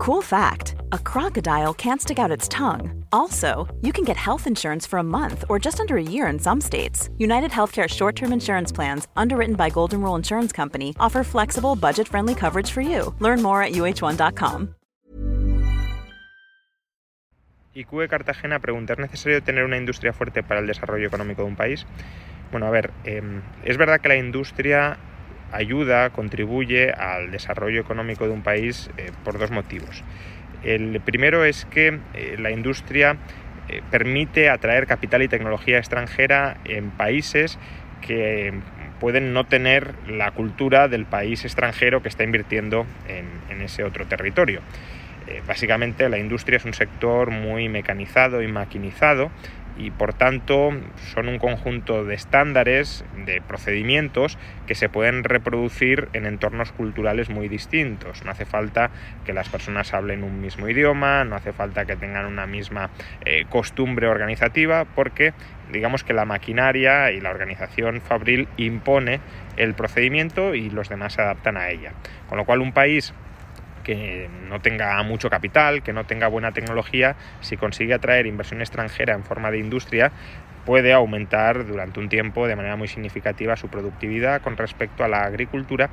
Cool 0.00 0.22
fact 0.22 0.76
a 0.92 0.98
crocodile 0.98 1.74
can't 1.74 2.00
stick 2.00 2.18
out 2.18 2.30
its 2.30 2.48
tongue. 2.48 3.04
Also, 3.12 3.68
you 3.82 3.92
can 3.92 4.02
get 4.02 4.16
health 4.16 4.46
insurance 4.46 4.86
for 4.86 4.98
a 4.98 5.02
month 5.02 5.44
or 5.50 5.58
just 5.58 5.78
under 5.78 5.98
a 5.98 6.02
year 6.02 6.26
in 6.32 6.38
some 6.38 6.58
states. 6.58 7.10
United 7.18 7.50
Healthcare 7.50 7.86
short 7.86 8.16
term 8.16 8.32
insurance 8.32 8.72
plans, 8.72 9.08
underwritten 9.14 9.56
by 9.56 9.68
Golden 9.68 10.00
Rule 10.00 10.16
Insurance 10.16 10.52
Company, 10.52 10.94
offer 10.98 11.22
flexible, 11.22 11.76
budget 11.76 12.08
friendly 12.08 12.34
coverage 12.34 12.70
for 12.70 12.80
you. 12.80 13.14
Learn 13.20 13.42
more 13.42 13.62
at 13.62 13.72
uh1.com. 13.72 14.74
IQ 17.74 18.00
de 18.00 18.08
Cartagena 18.08 18.58
pregunta: 18.58 18.94
¿es 18.94 18.98
necesario 18.98 19.42
tener 19.42 19.64
una 19.64 19.76
industria 19.76 20.14
fuerte 20.14 20.42
para 20.42 20.60
el 20.60 20.66
desarrollo 20.66 21.08
económico 21.08 21.42
de 21.42 21.48
un 21.48 21.56
país? 21.56 21.86
Bueno, 22.52 22.66
a 22.66 22.70
ver, 22.70 22.90
eh, 23.04 23.42
es 23.64 23.76
verdad 23.76 24.00
que 24.00 24.08
la 24.08 24.16
industria 24.16 24.96
ayuda, 25.52 26.10
contribuye 26.10 26.92
al 26.92 27.30
desarrollo 27.30 27.80
económico 27.80 28.26
de 28.26 28.32
un 28.32 28.42
país 28.42 28.90
eh, 28.96 29.10
por 29.24 29.38
dos 29.38 29.50
motivos. 29.50 30.02
El 30.62 31.00
primero 31.00 31.44
es 31.44 31.64
que 31.66 31.98
eh, 32.14 32.36
la 32.38 32.50
industria 32.50 33.16
eh, 33.68 33.82
permite 33.90 34.50
atraer 34.50 34.86
capital 34.86 35.22
y 35.22 35.28
tecnología 35.28 35.78
extranjera 35.78 36.58
en 36.64 36.90
países 36.90 37.58
que 38.06 38.52
pueden 38.98 39.32
no 39.32 39.44
tener 39.44 39.94
la 40.06 40.30
cultura 40.32 40.88
del 40.88 41.06
país 41.06 41.44
extranjero 41.44 42.02
que 42.02 42.08
está 42.08 42.24
invirtiendo 42.24 42.86
en 43.08 43.62
ese 43.62 43.82
otro 43.82 44.04
territorio. 44.04 44.60
básicamente 45.46 46.06
la 46.10 46.18
industria 46.18 46.58
es 46.58 46.66
un 46.66 46.74
sector 46.74 47.30
muy 47.30 47.70
mecanizado 47.70 48.42
y 48.42 48.48
maquinizado 48.48 49.30
y 49.80 49.90
por 49.90 50.12
tanto 50.12 50.70
son 51.14 51.28
un 51.28 51.38
conjunto 51.38 52.04
de 52.04 52.14
estándares, 52.14 53.02
de 53.24 53.40
procedimientos 53.40 54.36
que 54.66 54.74
se 54.74 54.90
pueden 54.90 55.24
reproducir 55.24 56.08
en 56.12 56.26
entornos 56.26 56.72
culturales 56.72 57.30
muy 57.30 57.48
distintos. 57.48 58.22
No 58.24 58.30
hace 58.30 58.44
falta 58.44 58.90
que 59.24 59.32
las 59.32 59.48
personas 59.48 59.94
hablen 59.94 60.22
un 60.22 60.40
mismo 60.40 60.68
idioma, 60.68 61.24
no 61.24 61.34
hace 61.34 61.52
falta 61.52 61.86
que 61.86 61.96
tengan 61.96 62.26
una 62.26 62.46
misma 62.46 62.90
eh, 63.24 63.46
costumbre 63.48 64.06
organizativa, 64.06 64.84
porque 64.84 65.32
digamos 65.72 66.04
que 66.04 66.12
la 66.12 66.26
maquinaria 66.26 67.10
y 67.10 67.20
la 67.20 67.30
organización 67.30 68.02
fabril 68.02 68.48
impone 68.58 69.20
el 69.56 69.74
procedimiento 69.74 70.54
y 70.54 70.68
los 70.68 70.90
demás 70.90 71.14
se 71.14 71.22
adaptan 71.22 71.56
a 71.56 71.70
ella. 71.70 71.92
Con 72.28 72.36
lo 72.36 72.44
cual 72.44 72.60
un 72.60 72.72
país 72.72 73.14
que 73.84 74.28
no 74.48 74.60
tenga 74.60 75.02
mucho 75.02 75.30
capital, 75.30 75.82
que 75.82 75.92
no 75.92 76.04
tenga 76.04 76.28
buena 76.28 76.52
tecnología, 76.52 77.16
si 77.40 77.56
consigue 77.56 77.94
atraer 77.94 78.26
inversión 78.26 78.60
extranjera 78.60 79.14
en 79.14 79.24
forma 79.24 79.50
de 79.50 79.58
industria, 79.58 80.12
puede 80.64 80.92
aumentar 80.92 81.66
durante 81.66 82.00
un 82.00 82.08
tiempo 82.08 82.46
de 82.46 82.56
manera 82.56 82.76
muy 82.76 82.88
significativa 82.88 83.56
su 83.56 83.68
productividad 83.68 84.42
con 84.42 84.56
respecto 84.56 85.04
a 85.04 85.08
la 85.08 85.22
agricultura 85.22 85.90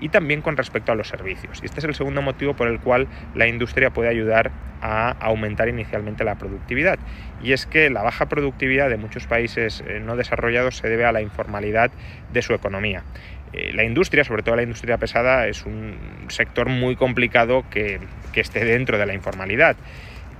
y 0.00 0.08
también 0.08 0.42
con 0.42 0.56
respecto 0.56 0.92
a 0.92 0.94
los 0.94 1.08
servicios. 1.08 1.60
Y 1.62 1.66
este 1.66 1.80
es 1.80 1.84
el 1.84 1.94
segundo 1.94 2.22
motivo 2.22 2.54
por 2.54 2.68
el 2.68 2.80
cual 2.80 3.08
la 3.34 3.46
industria 3.46 3.90
puede 3.90 4.08
ayudar 4.08 4.50
a 4.80 5.10
aumentar 5.20 5.68
inicialmente 5.68 6.24
la 6.24 6.36
productividad. 6.36 6.98
Y 7.42 7.52
es 7.52 7.66
que 7.66 7.90
la 7.90 8.02
baja 8.02 8.26
productividad 8.26 8.88
de 8.88 8.96
muchos 8.96 9.26
países 9.26 9.82
eh, 9.86 10.00
no 10.00 10.16
desarrollados 10.16 10.76
se 10.76 10.88
debe 10.88 11.04
a 11.04 11.12
la 11.12 11.20
informalidad 11.20 11.90
de 12.32 12.42
su 12.42 12.54
economía. 12.54 13.02
Eh, 13.52 13.72
la 13.72 13.84
industria, 13.84 14.24
sobre 14.24 14.42
todo 14.42 14.56
la 14.56 14.62
industria 14.62 14.98
pesada, 14.98 15.46
es 15.46 15.64
un 15.64 15.96
sector 16.28 16.68
muy 16.68 16.96
complicado 16.96 17.64
que, 17.70 18.00
esté 18.34 18.64
dentro 18.64 18.98
de 18.98 19.04
la 19.04 19.14
informalidad. 19.14 19.74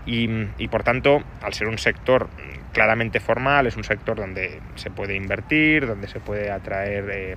Y, 0.06 0.28
por 0.68 0.84
tanto, 0.84 1.24
al 1.42 1.52
ser 1.52 1.66
un 1.66 1.78
sector 1.78 2.30
claramente 2.72 3.18
formal, 3.18 3.66
es 3.66 3.76
un 3.76 3.82
sector 3.82 4.16
donde 4.16 4.60
se 4.76 4.88
puede 4.88 5.16
invertir, 5.16 5.84
donde 5.84 6.06
se 6.06 6.20
puede 6.20 6.52
atraer 6.52 7.10
eh, 7.10 7.36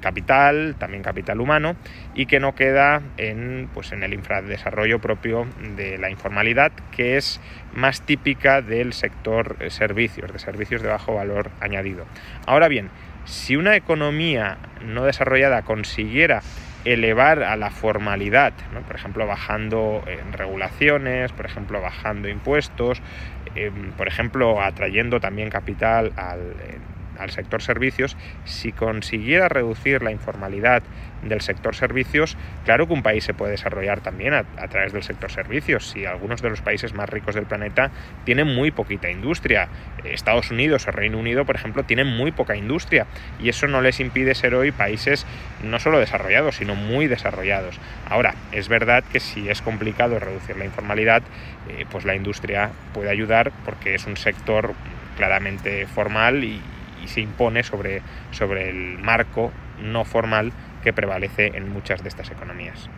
capital, 0.00 0.74
también 0.78 1.02
capital 1.02 1.38
humano, 1.38 1.76
y 2.14 2.24
que 2.24 2.40
no 2.40 2.54
queda 2.54 3.02
en, 3.18 3.68
pues, 3.74 3.92
en 3.92 4.02
el 4.02 4.14
infradesarrollo 4.14 5.00
propio 5.00 5.46
de 5.76 5.98
la 5.98 6.08
informalidad, 6.08 6.72
que 6.96 7.18
es 7.18 7.42
más 7.74 8.00
típica 8.00 8.62
del 8.62 8.94
sector 8.94 9.58
servicios, 9.68 10.32
de 10.32 10.38
servicios 10.38 10.80
de 10.80 10.88
bajo 10.88 11.14
valor 11.14 11.50
añadido. 11.60 12.06
Ahora 12.46 12.68
bien, 12.68 12.88
si 13.24 13.56
una 13.56 13.76
economía 13.76 14.58
no 14.84 15.04
desarrollada 15.04 15.62
consiguiera 15.62 16.42
elevar 16.84 17.42
a 17.42 17.56
la 17.56 17.70
formalidad, 17.70 18.52
por 18.86 18.96
ejemplo, 18.96 19.26
bajando 19.26 20.04
regulaciones, 20.32 21.32
por 21.32 21.46
ejemplo, 21.46 21.80
bajando 21.80 22.28
impuestos, 22.28 23.00
em, 23.54 23.92
por 23.92 24.06
ejemplo, 24.06 24.60
atrayendo 24.62 25.20
también 25.20 25.48
capital 25.48 26.12
al, 26.16 26.54
al 27.18 27.30
sector 27.30 27.62
servicios, 27.62 28.16
si 28.44 28.72
consiguiera 28.72 29.48
reducir 29.48 30.02
la 30.02 30.10
informalidad 30.10 30.82
del 31.28 31.40
sector 31.40 31.74
servicios, 31.74 32.36
claro 32.64 32.86
que 32.86 32.92
un 32.92 33.02
país 33.02 33.24
se 33.24 33.34
puede 33.34 33.52
desarrollar 33.52 34.00
también 34.00 34.34
a, 34.34 34.44
través 34.68 34.92
del 34.92 35.02
sector 35.02 35.30
servicios. 35.30 35.88
Si 35.88 36.04
algunos 36.04 36.42
de 36.42 36.50
los 36.50 36.60
países 36.60 36.94
más 36.94 37.08
ricos 37.08 37.34
del 37.34 37.46
planeta 37.46 37.90
tienen 38.24 38.54
muy 38.54 38.70
poquita 38.70 39.10
industria, 39.10 39.68
Estados 40.04 40.50
Unidos 40.50 40.86
o 40.86 40.90
Reino 40.90 41.18
Unido, 41.18 41.44
por 41.44 41.56
ejemplo, 41.56 41.84
tienen 41.84 42.06
muy 42.06 42.32
poca 42.32 42.56
industria 42.56 43.06
y 43.40 43.48
eso 43.48 43.66
no 43.66 43.80
les 43.80 44.00
impide 44.00 44.34
ser 44.34 44.54
hoy 44.54 44.70
países 44.70 45.26
no 45.62 45.78
solo 45.78 45.98
desarrollados, 45.98 46.56
sino 46.56 46.74
muy 46.74 47.06
desarrollados. 47.06 47.78
Ahora, 48.08 48.34
es 48.52 48.68
verdad 48.68 49.02
que 49.10 49.20
si 49.20 49.48
es 49.48 49.62
complicado 49.62 50.18
reducir 50.18 50.56
la 50.56 50.64
informalidad, 50.64 51.22
eh, 51.68 51.86
pues 51.90 52.04
la 52.04 52.14
industria 52.14 52.70
puede 52.92 53.10
ayudar 53.10 53.52
porque 53.64 53.94
es 53.94 54.06
un 54.06 54.16
sector 54.16 54.74
claramente 55.16 55.86
formal 55.86 56.44
y, 56.44 56.60
y 57.04 57.08
se 57.08 57.20
impone 57.20 57.62
sobre, 57.62 58.02
sobre 58.30 58.70
el 58.70 58.98
marco 58.98 59.52
no 59.80 60.04
formal 60.04 60.52
que 60.82 60.92
prevalece 60.92 61.52
en 61.54 61.68
muchas 61.68 62.02
de 62.02 62.08
estas 62.08 62.30
economías. 62.30 62.90